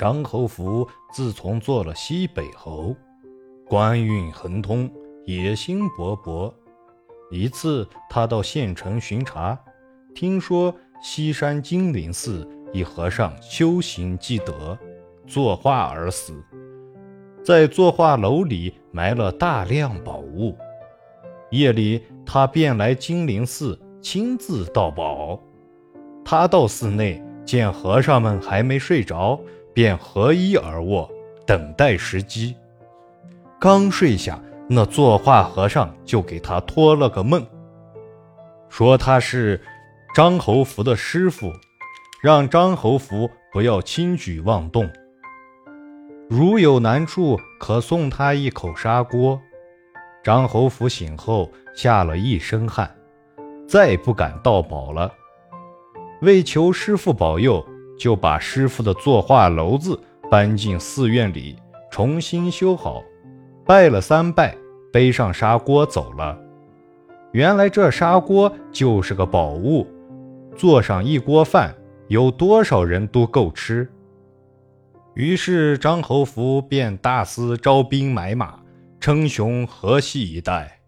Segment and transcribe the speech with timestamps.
[0.00, 2.96] 张侯福自从做了西北侯，
[3.66, 4.90] 官运亨通，
[5.26, 6.50] 野心勃勃。
[7.30, 9.60] 一次，他到县城巡查，
[10.14, 14.78] 听说西山金陵寺一和尚修行积德，
[15.26, 16.32] 作画而死，
[17.44, 20.56] 在作画楼里埋了大量宝物。
[21.50, 25.38] 夜里，他便来金陵寺亲自盗宝。
[26.24, 29.38] 他到寺内，见和尚们还没睡着，
[29.80, 31.10] 便合衣而卧，
[31.46, 32.54] 等待时机。
[33.58, 34.38] 刚睡下。
[34.68, 37.44] 那作画和尚就给他托了个梦，
[38.68, 39.58] 说他是
[40.14, 41.50] 张侯福的师傅，
[42.22, 44.88] 让张侯福不要轻举妄动。
[46.28, 49.40] 如有难处，可送他一口砂锅。
[50.22, 52.94] 张侯福醒后吓了一身汗，
[53.66, 55.10] 再不敢盗宝了。
[56.20, 57.66] 为求师傅保佑，
[58.00, 60.00] 就把师傅的作画楼子
[60.30, 61.54] 搬进寺院里，
[61.90, 63.02] 重新修好。
[63.66, 64.56] 拜了三拜，
[64.90, 66.36] 背上砂锅走了。
[67.32, 69.86] 原来这砂锅就是个宝物，
[70.56, 71.74] 做上一锅饭，
[72.08, 73.86] 有多少人都够吃。
[75.14, 78.58] 于是张侯福便大肆招兵买马，
[78.98, 80.79] 称雄河西一带。